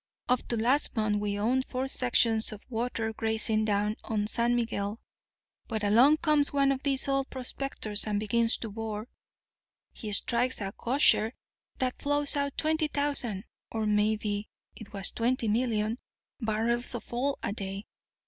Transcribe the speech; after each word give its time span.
Up 0.27 0.39
to 0.47 0.57
last 0.57 0.95
month 0.95 1.19
we 1.21 1.37
owned 1.37 1.63
four 1.65 1.87
sections 1.87 2.51
of 2.51 2.63
watered 2.71 3.15
grazing 3.17 3.65
down 3.65 3.97
on 4.03 4.23
the 4.23 4.27
San 4.29 4.55
Miguel. 4.55 4.99
But 5.67 5.83
along 5.83 6.17
comes 6.17 6.51
one 6.51 6.71
of 6.71 6.81
these 6.81 7.07
oil 7.07 7.23
prospectors 7.23 8.05
and 8.05 8.19
begins 8.19 8.57
to 8.57 8.71
bore. 8.71 9.07
He 9.93 10.11
strikes 10.11 10.59
a 10.59 10.73
gusher 10.75 11.35
that 11.77 12.01
flows 12.01 12.35
out 12.35 12.57
twenty 12.57 12.87
thousand 12.87 13.43
—or 13.71 13.85
maybe 13.85 14.49
it 14.75 14.91
was 14.91 15.11
twenty 15.11 15.47
million—barrels 15.47 16.95
of 16.95 17.13
oil 17.13 17.37
a 17.43 17.53
day. 17.53 17.85